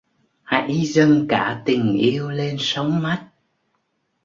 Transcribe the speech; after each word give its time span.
Hãy 0.43 0.81
dâng 0.85 1.25
cả 1.29 1.61
tình 1.65 1.93
yêu 1.97 2.29
lên 2.31 2.55
sóng 2.59 3.01
mắt! 3.03 3.29